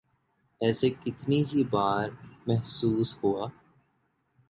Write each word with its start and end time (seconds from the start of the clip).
اسے 0.61 0.89
کتنی 0.89 1.43
ہی 1.53 1.63
بار 1.63 2.09
محسوس 2.47 3.15
ہوا۔ 3.23 3.47